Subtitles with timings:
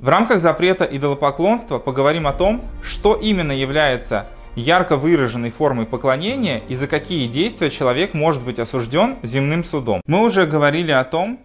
[0.00, 6.74] В рамках запрета идолопоклонства поговорим о том, что именно является ярко выраженной формой поклонения и
[6.74, 10.00] за какие действия человек может быть осужден земным судом.
[10.06, 11.38] Мы уже говорили о том,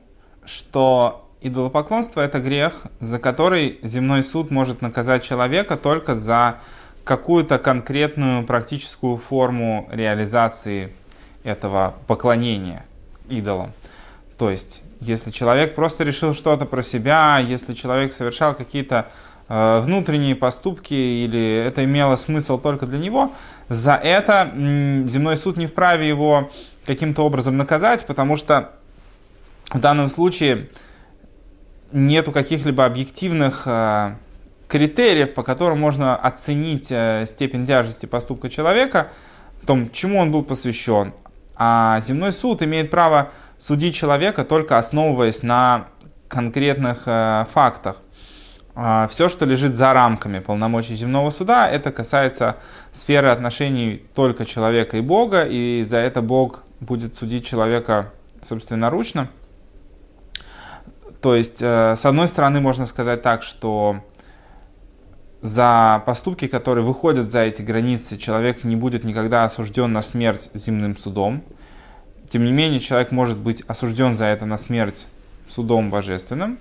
[0.46, 6.60] что идолопоклонство это грех, за который земной суд может наказать человека только за
[7.04, 10.94] какую-то конкретную практическую форму реализации
[11.44, 12.86] этого поклонения
[13.28, 13.74] идолам.
[14.38, 19.08] То есть, если человек просто решил что-то про себя, если человек совершал какие-то
[19.48, 23.34] э, внутренние поступки или это имело смысл только для него,
[23.70, 26.50] за это земной суд не вправе его
[26.86, 28.72] каким-то образом наказать, потому что
[29.72, 30.70] в данном случае
[31.92, 34.16] нету каких-либо объективных э,
[34.68, 39.12] критериев, по которым можно оценить э, степень тяжести поступка человека,
[39.64, 41.14] о том, чему он был посвящен.
[41.56, 45.88] А земной суд имеет право судить человека только основываясь на
[46.28, 47.98] конкретных э, фактах.
[48.76, 52.58] Э, все, что лежит за рамками полномочий земного суда, это касается
[52.92, 58.12] сферы отношений только человека и Бога, и за это Бог будет судить человека
[58.42, 59.30] собственноручно.
[61.22, 64.04] То есть, э, с одной стороны, можно сказать так, что
[65.42, 70.98] за поступки, которые выходят за эти границы, человек не будет никогда осужден на смерть земным
[70.98, 71.44] судом.
[72.36, 75.08] Тем не менее, человек может быть осужден за это на смерть
[75.48, 76.58] судом божественным.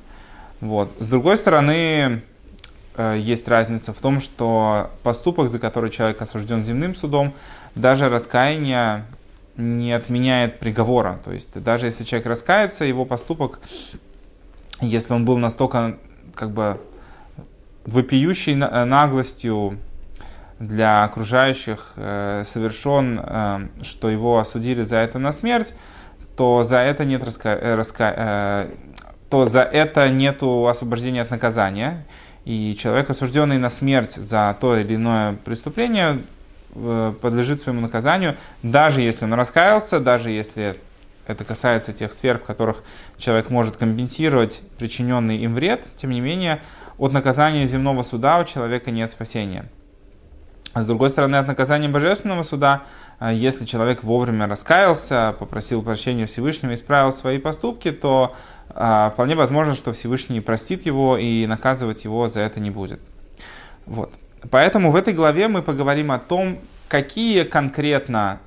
[0.61, 0.89] Вот.
[1.01, 2.23] С другой стороны,
[2.95, 7.35] э, есть разница в том, что поступок, за который человек осужден земным судом,
[7.75, 9.05] даже раскаяние
[9.57, 11.19] не отменяет приговора.
[11.25, 13.59] То есть даже если человек раскается, его поступок,
[14.81, 15.99] если он был настолько
[16.37, 16.81] как бы
[17.85, 19.81] вопиющей э, наглостью
[20.59, 25.75] для окружающих э, совершен, э, что его осудили за это на смерть,
[26.37, 27.77] то за это нет раска...
[27.77, 28.69] Раска...
[29.31, 32.05] то за это нету освобождения от наказания.
[32.45, 36.19] И человек, осужденный на смерть за то или иное преступление,
[36.75, 40.77] подлежит своему наказанию, даже если он раскаялся, даже если
[41.27, 42.83] это касается тех сфер, в которых
[43.17, 46.61] человек может компенсировать причиненный им вред, тем не менее,
[46.99, 49.67] от наказания земного суда у человека нет спасения.
[50.73, 52.83] А с другой стороны, от наказания божественного суда,
[53.19, 58.35] а, если человек вовремя раскаялся, попросил прощения Всевышнего, исправил свои поступки, то
[58.71, 63.01] а, вполне возможно, что Всевышний простит его и наказывать его за это не будет.
[63.87, 64.13] Вот.
[64.51, 66.59] Поэтому в этой главе мы поговорим о том,
[66.89, 68.41] какие конкретно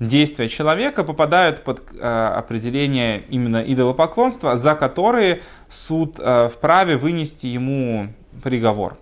[0.00, 8.08] действия человека попадают под э, определение именно идолопоклонства, за которые суд э, вправе вынести ему
[8.42, 8.98] приговор.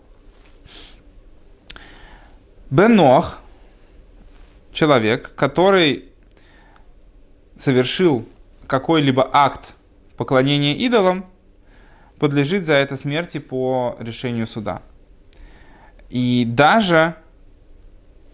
[2.72, 3.41] Бенох,
[4.72, 6.06] человек, который
[7.55, 8.27] совершил
[8.66, 9.75] какой-либо акт
[10.16, 11.27] поклонения идолам,
[12.19, 14.81] подлежит за это смерти по решению суда.
[16.09, 17.16] И даже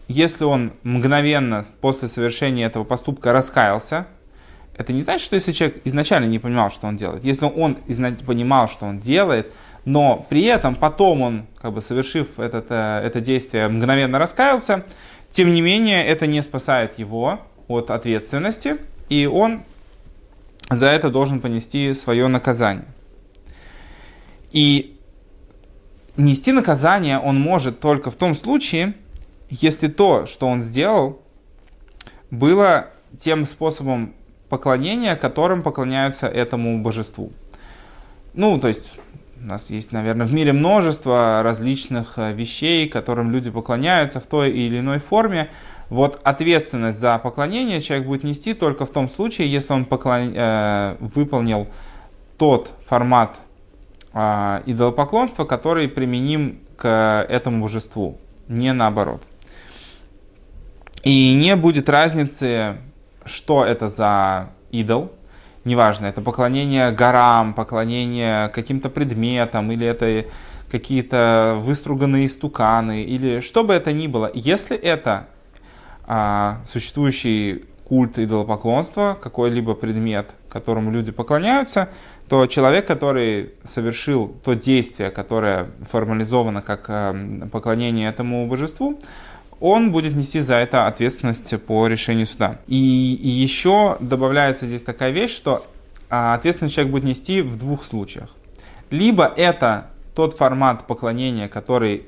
[0.06, 4.06] если он мгновенно после совершения этого поступка раскаялся,
[4.76, 7.24] это не значит, что если человек изначально не понимал, что он делает.
[7.24, 7.74] Если он
[8.24, 9.52] понимал, что он делает,
[9.88, 14.84] но при этом потом он, как бы совершив этот, э, это действие, мгновенно раскаялся,
[15.30, 18.76] тем не менее это не спасает его от ответственности,
[19.08, 19.62] и он
[20.68, 22.84] за это должен понести свое наказание.
[24.50, 24.98] И
[26.18, 28.92] нести наказание он может только в том случае,
[29.48, 31.22] если то, что он сделал,
[32.30, 34.12] было тем способом
[34.50, 37.32] поклонения, которым поклоняются этому божеству.
[38.34, 38.82] Ну, то есть
[39.40, 44.50] у нас есть, наверное, в мире множество различных э, вещей, которым люди поклоняются в той
[44.50, 45.50] или иной форме.
[45.90, 50.32] Вот ответственность за поклонение человек будет нести только в том случае, если он поклон...
[50.34, 51.68] э, выполнил
[52.36, 53.40] тот формат
[54.12, 58.18] э, идолопоклонства, который применим к этому божеству,
[58.48, 59.22] не наоборот.
[61.02, 62.76] И не будет разницы,
[63.24, 65.12] что это за идол.
[65.68, 70.24] Неважно, это поклонение горам, поклонение каким-то предметам, или это
[70.70, 74.30] какие-то выструганные стуканы, или что бы это ни было.
[74.32, 75.28] Если это
[76.06, 81.90] а, существующий культ идолопоклонства, какой-либо предмет, которому люди поклоняются,
[82.30, 87.14] то человек, который совершил то действие, которое формализовано как а,
[87.52, 88.98] поклонение этому божеству,
[89.60, 92.60] он будет нести за это ответственность по решению суда.
[92.66, 95.66] И, и еще добавляется здесь такая вещь, что
[96.10, 98.30] а, ответственность человек будет нести в двух случаях.
[98.90, 102.04] Либо это тот формат поклонения, который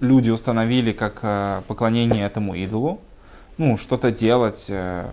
[0.00, 3.00] люди установили как а, поклонение этому идолу,
[3.58, 5.10] ну, что-то делать, э,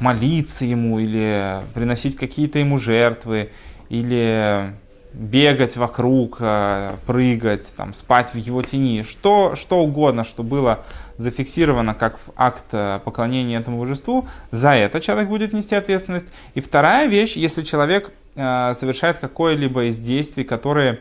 [0.00, 3.50] молиться ему или приносить какие-то ему жертвы,
[3.88, 4.74] или
[5.18, 10.84] бегать вокруг, э, прыгать, там, спать в его тени, что, что угодно, что было
[11.16, 16.28] зафиксировано как акт э, поклонения этому божеству, за это человек будет нести ответственность.
[16.54, 21.00] И вторая вещь, если человек э, совершает какое-либо из действий, которые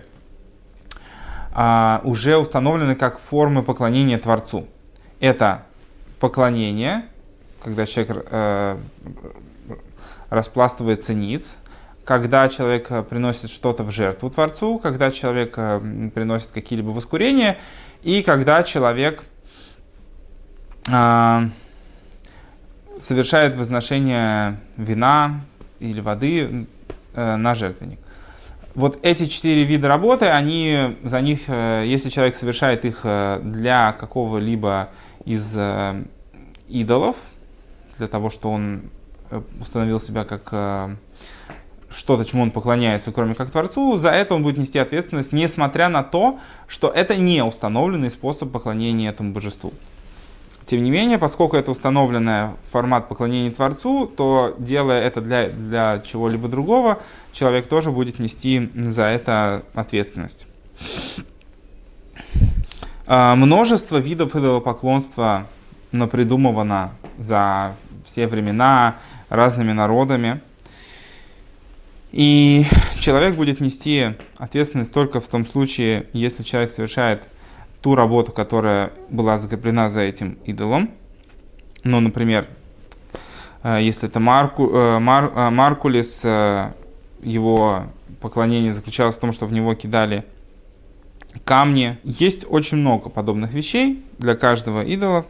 [1.55, 4.65] э, уже установлены как формы поклонения Творцу.
[5.19, 5.63] Это
[6.19, 7.05] поклонение,
[7.63, 8.81] когда человек
[10.29, 11.57] распластывается ниц,
[12.07, 17.57] когда человек э, приносит что-то в жертву Творцу, когда человек э, приносит какие-либо воскурения,
[18.01, 19.25] и когда человек
[20.89, 21.49] э,
[22.97, 25.41] совершает возношение вина
[25.79, 26.65] или воды
[27.13, 27.99] э, на жертвенник.
[28.73, 34.91] Вот эти четыре вида работы, они, за них, если человек совершает их для какого-либо
[35.25, 35.57] из
[36.67, 37.15] идолов,
[37.97, 38.83] для того, что он
[39.59, 40.91] установил себя как
[41.89, 46.03] что-то, чему он поклоняется, кроме как Творцу, за это он будет нести ответственность, несмотря на
[46.03, 49.73] то, что это не установленный способ поклонения этому божеству.
[50.65, 56.49] Тем не менее, поскольку это установленный формат поклонения Творцу, то делая это для, для чего-либо
[56.49, 56.99] другого,
[57.31, 60.45] человек тоже будет нести за это ответственность.
[63.05, 65.47] А, множество видов идолопоклонства
[65.93, 67.73] напридумывано за
[68.03, 68.97] все времена
[69.29, 70.41] разными народами.
[72.17, 72.65] И
[72.99, 77.29] человек будет нести ответственность только в том случае, если человек совершает
[77.79, 80.89] ту работу, которая была закреплена за этим идолом.
[81.83, 82.47] Ну, например,
[83.61, 86.23] э, если это Марку, э, Мар, э, Маркулис,
[87.21, 87.83] его
[88.19, 90.25] поклонение заключалось в том, что в него кидали
[91.45, 91.99] камни.
[92.03, 95.23] Есть очень много подобных вещей для каждого идола.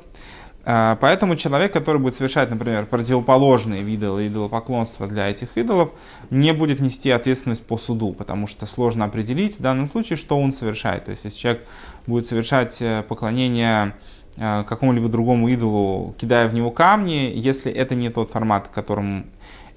[0.69, 5.91] А, поэтому человек, который будет совершать, например, противоположные виды идолопоклонства для этих идолов,
[6.29, 10.51] не будет нести ответственность по суду, потому что сложно определить в данном случае, что он
[10.51, 11.05] совершает.
[11.05, 11.65] То есть, если человек
[12.05, 13.95] будет совершать э, поклонение
[14.35, 19.27] э, какому-либо другому идолу, кидая в него камни, если это не тот формат, которым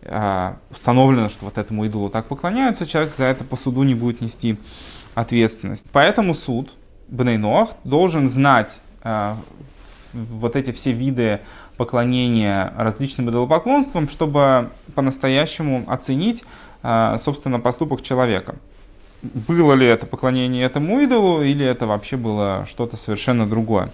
[0.02, 4.20] э, установлено, что вот этому идолу так поклоняются, человек за это по суду не будет
[4.20, 4.58] нести
[5.14, 5.86] ответственность.
[5.92, 6.74] Поэтому суд,
[7.06, 8.82] Бнейнох, должен знать
[10.12, 11.40] вот эти все виды
[11.76, 16.44] поклонения различным идолопоклонствам, чтобы по-настоящему оценить,
[16.82, 18.56] а, собственно, поступок человека.
[19.22, 23.92] Было ли это поклонение этому идолу, или это вообще было что-то совершенно другое.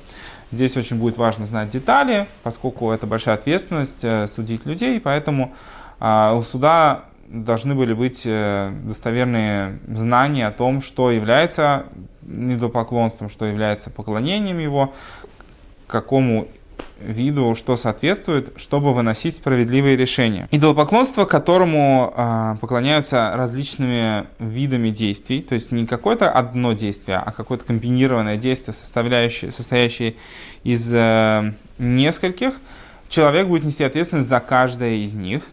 [0.53, 5.53] Здесь очень будет важно знать детали, поскольку это большая ответственность э, судить людей, поэтому
[5.99, 11.87] а, у суда должны были быть э, достоверные знания о том, что является
[12.23, 14.93] идолопоклонством, что является поклонением его,
[15.87, 16.49] какому
[17.01, 20.49] виду что соответствует, чтобы выносить справедливые решения.
[20.51, 27.65] Идолопоклонство, которому э, поклоняются различными видами действий, то есть не какое-то одно действие, а какое-то
[27.65, 30.17] комбинированное действие, составляющее, состоящее
[30.65, 32.55] из э, нескольких,
[33.09, 35.51] человек будет нести ответственность за каждое из них.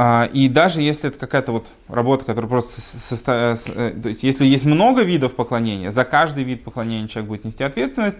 [0.00, 4.46] А, и даже если это какая-то вот работа, которая просто состоит, э, то есть если
[4.46, 8.18] есть много видов поклонения, за каждый вид поклонения человек будет нести ответственность.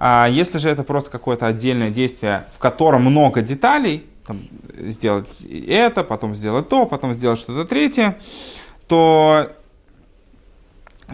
[0.00, 4.38] А если же это просто какое-то отдельное действие, в котором много деталей, там,
[4.78, 8.16] сделать это, потом сделать то, потом сделать что-то третье,
[8.86, 9.52] то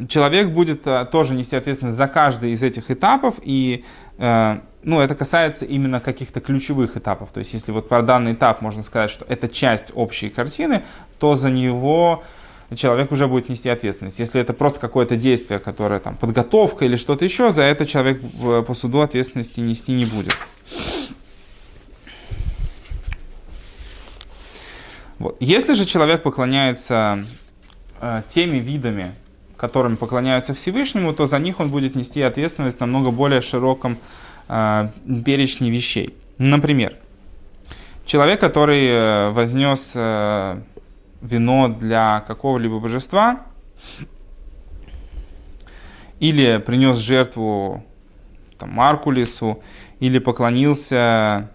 [0.06, 3.84] человек будет э, тоже нести ответственность за каждый из этих этапов и
[4.18, 7.32] э, ну, это касается именно каких-то ключевых этапов.
[7.32, 10.84] То есть, если вот про данный этап можно сказать, что это часть общей картины,
[11.18, 12.22] то за него
[12.74, 14.18] человек уже будет нести ответственность.
[14.18, 18.20] Если это просто какое-то действие, которое там подготовка или что-то еще, за это человек
[18.66, 20.34] по суду ответственности нести не будет.
[25.18, 25.36] Вот.
[25.40, 27.24] Если же человек поклоняется
[28.00, 29.14] э, теми видами,
[29.56, 33.96] которыми поклоняются Всевышнему, то за них он будет нести ответственность намного более широком э,
[34.46, 36.14] перечни вещей.
[36.38, 36.96] Например,
[38.04, 40.60] человек, который э, вознес э,
[41.20, 43.40] вино для какого-либо божества
[46.20, 47.84] или принес жертву
[48.58, 49.62] там, Маркулису,
[50.00, 51.50] или поклонился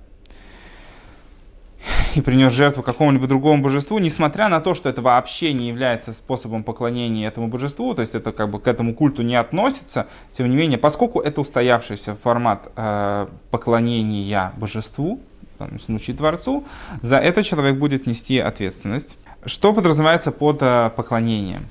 [2.20, 6.64] и принес жертву какому-либо другому божеству, несмотря на то, что это вообще не является способом
[6.64, 10.56] поклонения этому божеству, то есть это как бы к этому культу не относится, тем не
[10.58, 15.22] менее, поскольку это устоявшийся формат э, поклонения божеству,
[15.56, 16.66] в данном случае Творцу,
[17.02, 19.18] за это человек будет нести ответственность.
[19.46, 21.66] Что подразумевается под э, поклонением?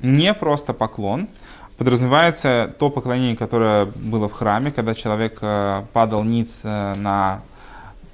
[0.00, 1.26] Не просто поклон,
[1.76, 7.42] подразумевается то поклонение, которое было в храме, когда человек э, падал ниц э, на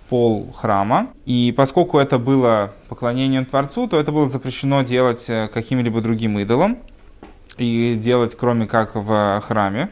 [0.08, 1.08] пол храма.
[1.26, 6.78] И поскольку это было поклонением Творцу, то это было запрещено делать э, каким-либо другим идолом
[7.56, 9.90] и делать кроме как в храме.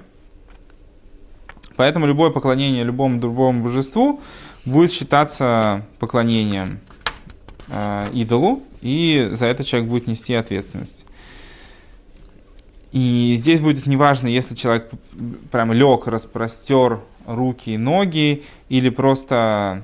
[1.76, 4.20] Поэтому любое поклонение любому другому божеству
[4.64, 6.80] будет считаться поклонением
[7.68, 11.06] э, идолу, и за это человек будет нести ответственность.
[12.92, 14.90] И здесь будет неважно, если человек
[15.50, 19.82] прям лег, распростер руки и ноги, или просто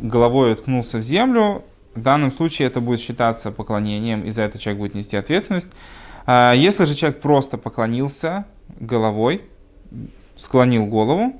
[0.00, 1.64] головой уткнулся в землю,
[1.94, 5.68] в данном случае это будет считаться поклонением, и за это человек будет нести ответственность.
[6.26, 8.46] А если же человек просто поклонился
[8.80, 9.42] головой,
[10.36, 11.34] склонил голову,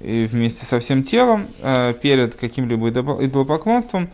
[0.00, 4.08] вместе со всем телом э, перед каким-либо идолопоклонством,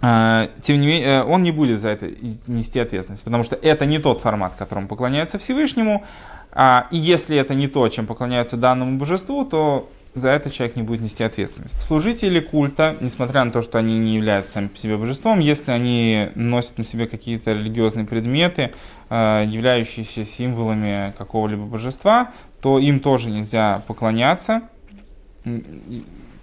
[0.00, 2.08] э, тем не менее, э, он не будет за это
[2.46, 6.04] нести ответственность, потому что это не тот формат, которым поклоняется Всевышнему,
[6.52, 10.82] а, и если это не то, чем поклоняются данному божеству, то за это человек не
[10.82, 11.80] будет нести ответственность.
[11.80, 16.30] Служители культа, несмотря на то, что они не являются сами по себе божеством, если они
[16.34, 18.72] носят на себе какие-то религиозные предметы,
[19.08, 24.62] э, являющиеся символами какого-либо божества, то им тоже нельзя поклоняться.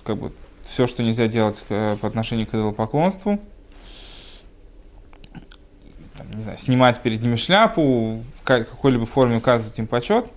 [0.04, 0.32] Как бы
[0.64, 3.40] все, что нельзя делать по отношению к идолопоклонству.
[6.18, 10.28] Там, не знаю, снимать перед ними шляпу, в какой-либо форме указывать им почет–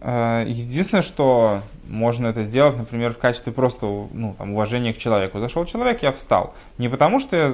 [0.00, 5.38] единственное, что можно это сделать, например, в качестве просто ну, там, уважения к человеку.
[5.38, 6.54] Зашел человек, я встал.
[6.76, 7.52] Не потому что я,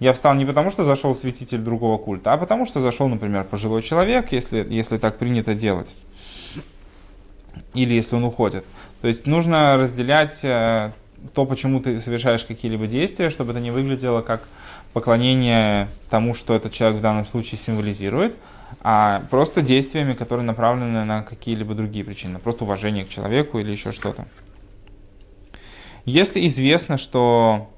[0.00, 3.82] я встал не потому, что зашел святитель другого культа, а потому что зашел, например, пожилой
[3.82, 5.96] человек, если, если так принято делать.
[7.74, 8.64] Или если он уходит.
[9.00, 10.92] То есть нужно разделять э,
[11.34, 14.48] то, почему ты совершаешь какие-либо действия, чтобы это не выглядело как
[14.92, 18.36] поклонение тому, что этот человек в данном случае символизирует,
[18.80, 23.92] а просто действиями, которые направлены на какие-либо другие причины, просто уважение к человеку или еще
[23.92, 24.26] что-то.
[26.04, 27.70] Если известно, что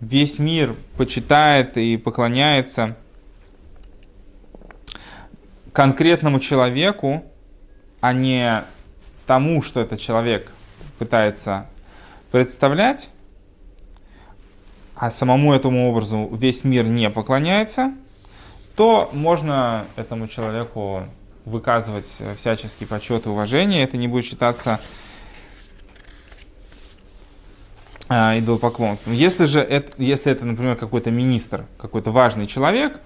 [0.00, 2.96] весь мир почитает и поклоняется
[5.72, 7.24] конкретному человеку,
[8.00, 8.64] а не
[9.26, 10.52] тому, что этот человек
[10.98, 11.66] пытается
[12.32, 13.10] представлять,
[14.96, 17.94] а самому этому образу весь мир не поклоняется–
[18.80, 21.04] то можно этому человеку
[21.44, 23.84] выказывать всяческий почет и уважение.
[23.84, 24.80] Это не будет считаться
[28.08, 29.12] э, идолопоклонством.
[29.12, 33.02] Если же это, если это, например, какой-то министр, какой-то важный человек,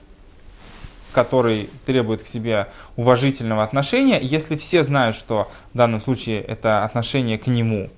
[1.13, 7.37] который требует к себе уважительного отношения, если все знают, что в данном случае это отношение
[7.37, 7.91] к нему,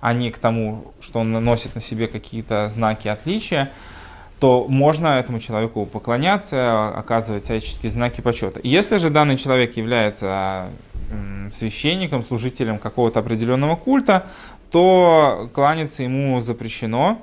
[0.00, 3.70] а не к тому, что он носит на себе какие-то знаки отличия,
[4.40, 8.58] то можно этому человеку поклоняться, оказывать всяческие знаки почета.
[8.62, 10.68] Если же данный человек является
[11.52, 14.26] священником, служителем какого-то определенного культа,
[14.70, 17.20] то кланяться ему запрещено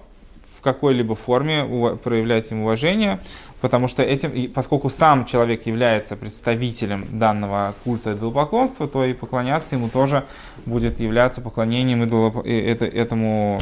[0.57, 3.19] в какой-либо форме проявлять ему уважение,
[3.61, 9.89] потому что этим, поскольку сам человек является представителем данного культа идолопоклонства, то и поклоняться ему
[9.89, 10.25] тоже
[10.65, 12.45] будет являться поклонением идолоп...
[12.45, 13.61] Э, этому,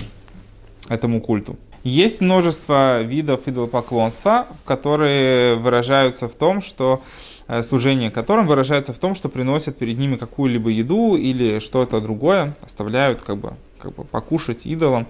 [0.89, 1.57] этому культу.
[1.85, 7.03] Есть множество видов идолопоклонства, которые выражаются в том, что
[7.47, 12.55] э, служение которым выражается в том, что приносят перед ними какую-либо еду или что-то другое,
[12.63, 15.05] оставляют как бы, как бы покушать идолам.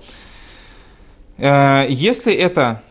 [1.38, 2.82] Э, если это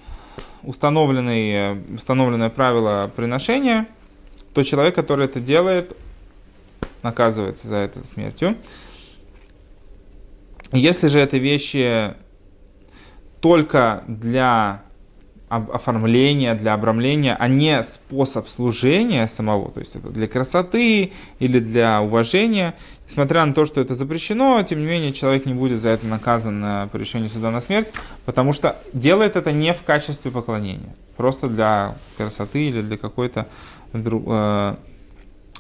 [0.63, 3.87] установленное, установленное правило приношения,
[4.55, 5.95] то человек, который это делает,
[7.03, 8.57] наказывается за это смертью.
[10.73, 12.15] Если же это вещи
[13.45, 14.85] только для
[15.51, 22.01] оформления, для обрамления, а не способ служения самого, то есть это для красоты или для
[22.01, 22.75] уважения.
[23.07, 26.89] Несмотря на то, что это запрещено, тем не менее человек не будет за это наказан
[26.89, 27.93] по решению суда на смерть,
[28.25, 33.47] потому что делает это не в качестве поклонения, просто для красоты или для какой-то
[33.93, 34.77] э,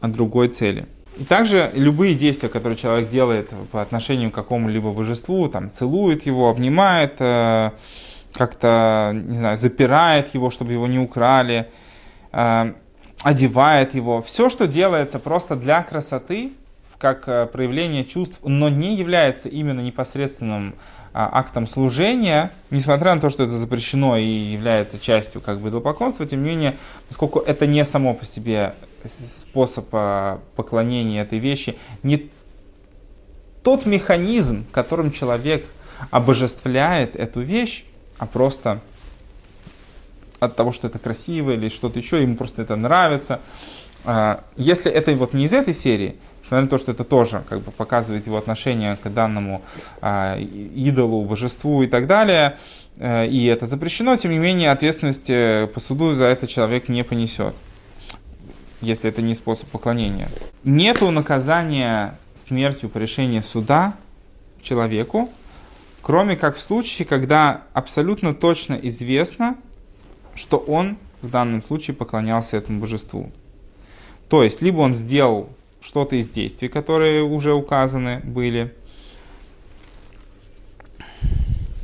[0.01, 0.87] другой цели.
[1.29, 7.17] Также любые действия, которые человек делает по отношению к какому-либо божеству, там, целует его, обнимает,
[7.21, 7.71] э,
[8.33, 11.71] как-то, не знаю, запирает его, чтобы его не украли,
[12.33, 12.73] э,
[13.23, 14.23] одевает его.
[14.23, 16.53] Все, что делается просто для красоты,
[16.99, 20.75] как э, проявление чувств, но не является именно непосредственным
[21.17, 26.43] актом служения, несмотря на то, что это запрещено и является частью как бы идолопоклонства, тем
[26.43, 26.75] не менее,
[27.07, 29.89] поскольку это не само по себе способ
[30.57, 32.31] поклонения этой вещи, не
[33.63, 35.67] тот механизм, которым человек
[36.11, 37.85] обожествляет эту вещь,
[38.19, 38.81] а просто
[40.41, 43.41] от того, что это красиво или что-то еще, ему просто это нравится,
[44.05, 47.61] А, если это вот не из этой серии, несмотря на то, что это тоже как
[47.61, 49.63] бы показывает его отношение к данному
[50.01, 52.59] а, идолу, божеству и так далее,
[52.99, 57.55] э, и это запрещено, тем не менее ответственности по суду за это человек не понесет,
[58.85, 60.29] если это не способ поклонения.
[60.63, 63.95] Нету наказания смертью по решению суда
[64.63, 65.31] человеку,
[66.03, 69.57] кроме как в случае, когда абсолютно точно известно,
[70.35, 73.31] что он в данном случае поклонялся этому божеству.
[74.29, 75.49] То есть, либо он сделал
[75.81, 78.75] что-то из действий, которые уже указаны были,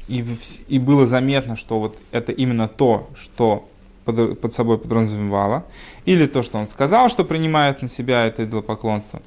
[0.08, 0.24] и,
[0.68, 3.69] и было заметно, что вот это именно то, что
[4.04, 5.64] под, под собой подразумевало,
[6.04, 9.20] или то, что он сказал, что принимает на себя это идолопоклонство.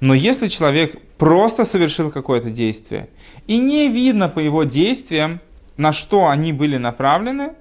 [0.00, 3.08] Но если человек просто совершил какое-то действие,
[3.46, 5.40] и не видно по его действиям,
[5.76, 7.52] на что они были направлены,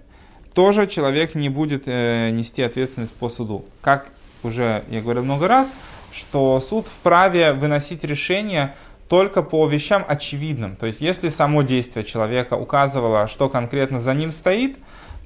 [0.53, 3.65] тоже человек не будет э, нести ответственность по суду.
[3.81, 4.11] Как
[4.43, 5.71] уже я говорил много раз,
[6.11, 8.73] что суд вправе выносить решение
[9.09, 10.75] только по вещам очевидным.
[10.75, 14.77] То есть, если само действие человека указывало, что конкретно за ним стоит,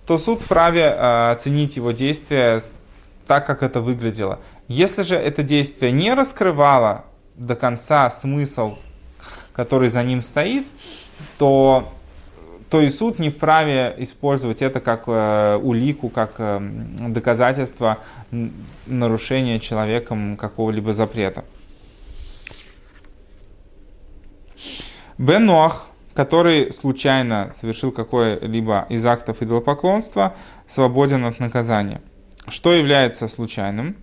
[0.10, 2.62] то суд вправе э, оценить его действие
[3.28, 4.40] так, как это выглядело.
[4.68, 8.80] Если же это действие не раскрывало до конца смысл,
[9.54, 10.66] который за ним стоит,
[11.38, 11.94] то
[12.72, 16.60] то и суд не вправе использовать это как э, улику, как э,
[17.08, 18.00] доказательство
[18.88, 21.46] нарушения человеком какого-либо запрета.
[25.20, 25.46] Бен
[26.20, 30.36] который случайно совершил какое-либо из актов идолопоклонства,
[30.68, 32.02] свободен от наказания.
[32.50, 33.96] Что является случайным?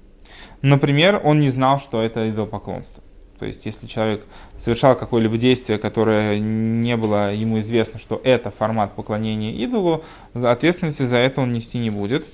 [0.63, 3.03] Например, он не знал, что это идолопоклонство.
[3.39, 4.25] То есть, если человек
[4.57, 11.19] совершал какое-либо действие, которое не было ему известно, что это формат поклонения идолу, ответственности за
[11.19, 12.25] это он нести не будет.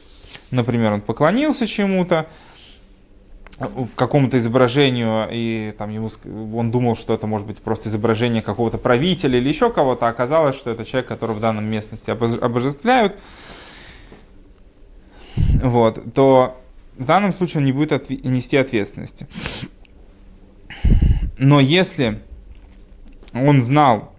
[0.52, 2.28] Например, он поклонился чему-то,
[3.96, 6.08] какому-то изображению, и там ему,
[6.56, 10.56] он думал, что это может быть просто изображение какого-то правителя или еще кого-то, а оказалось,
[10.56, 13.18] что это человек, который в данном местности обожествляют,
[15.62, 16.60] вот, то
[16.96, 19.26] в данном случае он не будет отв- нести ответственности.
[21.38, 22.22] Но если
[23.34, 24.12] он знал,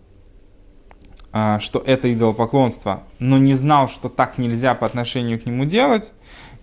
[1.32, 6.14] а, что это идолопоклонство, но не знал, что так нельзя по отношению к нему делать,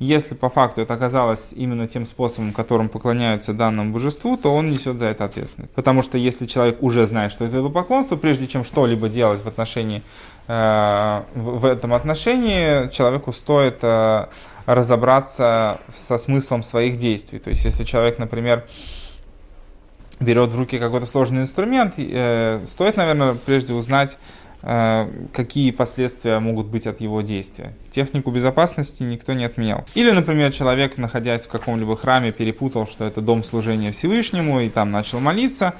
[0.01, 4.99] если по факту это оказалось именно тем способом, которым поклоняются данному божеству, то он несет
[4.99, 5.73] за это ответственность.
[5.75, 10.03] Потому что если человек уже знает, что это идолопоклонство, прежде чем что-либо делать в отношении
[10.49, 14.27] э, в, в этом отношении, человеку стоит э,
[14.65, 17.39] разобраться со смыслом своих действий.
[17.39, 18.67] То есть, если человек, например,
[20.19, 24.19] берет в руки какой-то сложный инструмент, э, стоит, наверное, прежде узнать,
[24.62, 27.73] какие последствия могут быть от его действия.
[27.90, 29.87] Технику безопасности никто не отменял.
[29.94, 34.90] Или, например, человек, находясь в каком-либо храме, перепутал, что это дом служения Всевышнему, и там
[34.90, 35.75] начал молиться,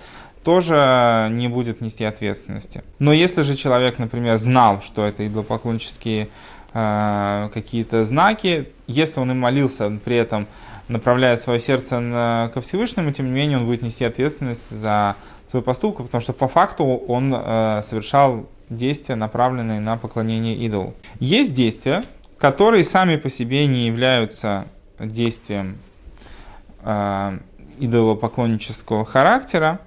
[0.45, 2.83] тоже не будет нести ответственности.
[2.99, 6.29] Но если же человек, например, знал, что это идолопоклоннические
[6.73, 10.47] э, какие-то знаки, если он им молился, при этом
[10.89, 15.17] направляя свое сердце на, ко Всевышнему, тем не менее он будет нести ответственность за
[15.47, 20.95] свой поступок, потому что по факту он э, совершал действия, направленные на поклонение идолу.
[21.19, 22.05] Есть действия,
[22.39, 24.67] которые сами по себе не являются
[24.99, 25.79] действием
[26.83, 27.39] э,
[27.79, 29.81] идолопоклоннического характера,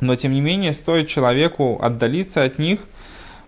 [0.00, 2.84] но тем не менее стоит человеку отдалиться от них,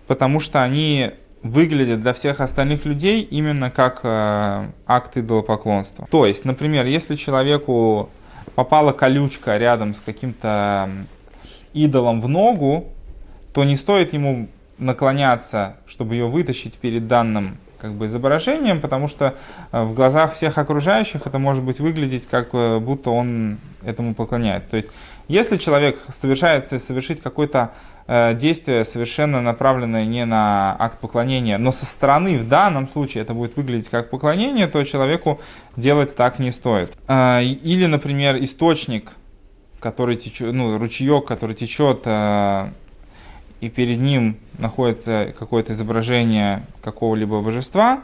[0.07, 1.11] потому что они
[1.43, 6.07] выглядит для всех остальных людей именно как э, акт идолопоклонства.
[6.11, 8.09] То есть, например, если человеку
[8.55, 10.89] попала колючка рядом с каким-то
[11.73, 12.89] идолом в ногу,
[13.53, 19.35] то не стоит ему наклоняться, чтобы ее вытащить перед данным как бы изображением, потому что
[19.71, 24.69] э, в глазах всех окружающих это может быть выглядеть как э, будто он этому поклоняется.
[24.69, 24.89] То есть,
[25.27, 27.71] если человек совершается совершить какое-то
[28.05, 33.33] э, действие, совершенно направленное не на акт поклонения, но со стороны в данном случае это
[33.33, 35.41] будет выглядеть как поклонение, то человеку
[35.75, 36.95] делать так не стоит.
[37.07, 39.13] Э, или, например, источник,
[39.79, 42.69] который течет, ну, ручеек, который течет э,
[43.61, 48.01] и перед ним находится какое-то изображение какого-либо божества,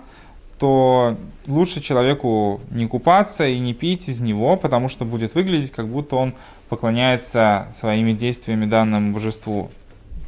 [0.60, 5.88] то лучше человеку не купаться и не пить из него, потому что будет выглядеть, как
[5.88, 6.34] будто он
[6.70, 9.70] поклоняется своими действиями данному божеству.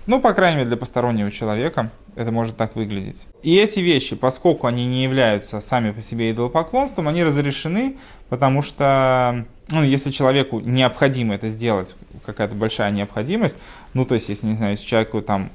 [0.06, 3.28] Ну, по крайней мере, для постороннего человека это может так выглядеть.
[3.44, 7.98] И эти вещи, поскольку они не являются сами по себе идолопоклонством, они разрешены,
[8.30, 13.58] потому что, ну, если человеку необходимо это сделать какая-то большая необходимость.
[13.94, 15.52] Ну, то есть, если, не знаю, если человеку там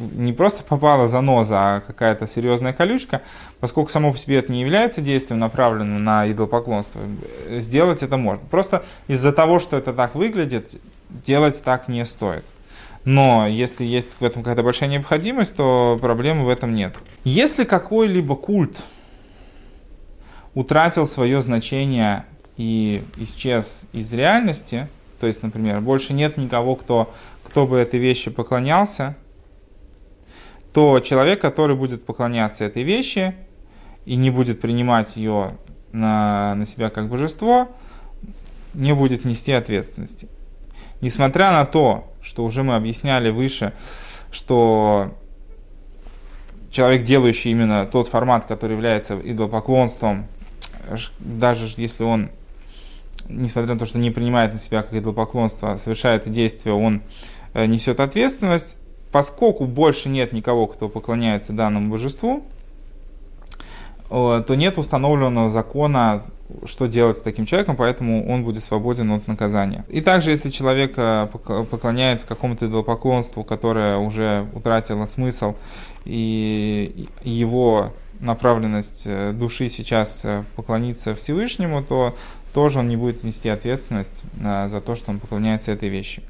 [0.00, 3.22] не просто попала заноза, а какая-то серьезная колючка,
[3.60, 7.00] поскольку само по себе это не является действием, направленным на идолопоклонство,
[7.48, 8.44] сделать это можно.
[8.50, 12.44] Просто из-за того, что это так выглядит, делать так не стоит.
[13.04, 16.94] Но если есть в этом какая-то большая необходимость, то проблемы в этом нет.
[17.24, 18.84] Если какой-либо культ
[20.54, 22.24] утратил свое значение
[22.58, 24.88] и исчез из реальности,
[25.20, 29.16] то есть, например, больше нет никого, кто, кто бы этой вещи поклонялся,
[30.74, 33.34] то человек, который будет поклоняться этой вещи
[34.04, 35.56] и не будет принимать ее
[35.92, 37.68] на, на себя как божество,
[38.74, 40.28] не будет нести ответственности.
[41.00, 43.72] Несмотря на то, что уже мы объясняли выше,
[44.30, 45.14] что
[46.70, 50.26] человек, делающий именно тот формат, который является идолопоклонством,
[51.18, 52.30] даже если он,
[53.28, 57.02] несмотря на то, что не принимает на себя как идолопоклонство, совершает это действие, он
[57.54, 58.76] э, несет ответственность,
[59.12, 62.44] поскольку больше нет никого, кто поклоняется данному божеству,
[64.10, 66.24] э, то нет установленного закона,
[66.64, 69.84] что делать с таким человеком, поэтому он будет свободен от наказания.
[69.88, 75.54] И также, если человек э, поклоняется какому-то идолопоклонству, которое уже утратило смысл,
[76.04, 79.06] и его направленность
[79.38, 80.26] души сейчас
[80.56, 82.16] поклониться Всевышнему, то
[82.58, 86.24] тоже он не будет нести ответственность за то, что он поклоняется этой вещи.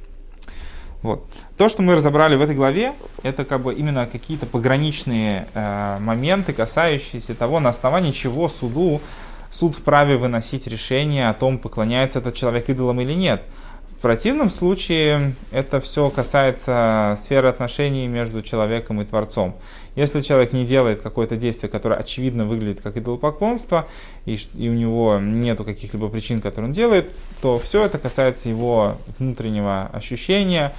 [1.00, 1.24] Вот.
[1.56, 6.52] То, что мы разобрали в этой главе, это как бы именно какие-то пограничные э, моменты,
[6.52, 9.00] касающиеся того, на основании чего суду
[9.50, 13.42] суд вправе выносить решение о том, поклоняется этот человек идолам или нет.
[13.98, 19.56] В противном случае это все касается сферы отношений между человеком и Творцом.
[19.96, 23.88] Если человек не делает какое-то действие, которое очевидно выглядит как идолопоклонство,
[24.24, 27.10] и, и у него нету каких-либо причин, которые он делает,
[27.42, 30.72] то все это касается его внутреннего ощущения,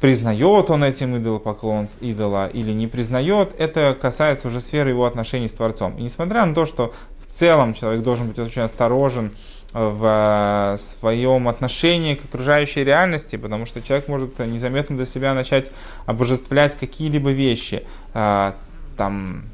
[0.00, 5.54] признает он этим идолопоклонств, идола или не признает, это касается уже сферы его отношений с
[5.54, 5.98] Творцом.
[5.98, 9.32] И несмотря на то, что в целом человек должен быть очень осторожен
[9.72, 15.70] в э, своем отношении к окружающей реальности, потому что человек может незаметно для себя начать
[16.06, 18.52] обожествлять какие-либо вещи, э,
[18.96, 19.44] там,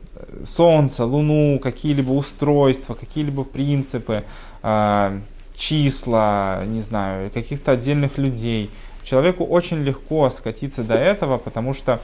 [0.44, 4.24] солнце, луну, какие-либо устройства, какие-либо принципы,
[4.62, 5.18] э,
[5.56, 8.70] числа, не знаю, каких-то отдельных людей.
[9.02, 12.00] Человеку очень легко скатиться до этого, потому что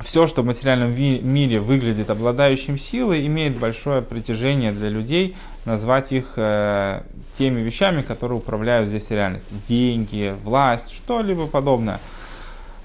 [0.00, 6.34] все, что в материальном мире выглядит обладающим силой, имеет большое притяжение для людей назвать их
[6.36, 7.02] э,
[7.32, 9.56] теми вещами, которые управляют здесь реальностью.
[9.64, 12.00] Деньги, власть, что-либо подобное.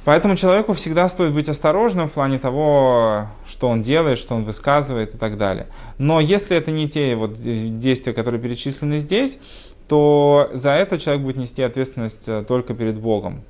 [0.06, 5.13] Поэтому человеку всегда стоит быть осторожным в плане того, что он делает, что он высказывает
[5.13, 5.67] и так далее.
[5.98, 9.39] Но если это не те вот действия, которые перечислены здесь,
[9.88, 13.43] то за это человек будет нести ответственность э, только перед Богом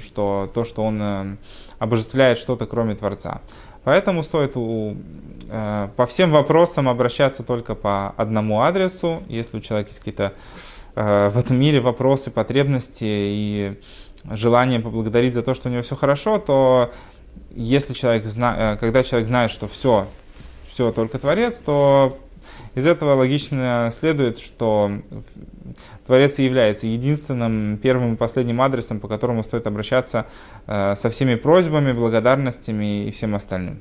[0.00, 1.36] что то, что он э,
[1.78, 3.40] обожествляет что-то кроме Творца.
[3.84, 4.96] Поэтому стоит у,
[5.50, 9.22] э, по всем вопросам обращаться только по одному адресу.
[9.28, 10.32] Если у человека есть какие-то
[10.94, 13.80] э, в этом мире вопросы, потребности и
[14.30, 16.90] желание поблагодарить за то, что у него все хорошо, то
[17.50, 20.06] если человек зна, когда человек знает, что все,
[20.66, 22.18] все только Творец, то
[22.74, 24.90] из этого логично следует, что
[26.06, 30.26] Творец является единственным первым и последним адресом, по которому стоит обращаться
[30.66, 33.80] э, со всеми просьбами, благодарностями и всем остальным.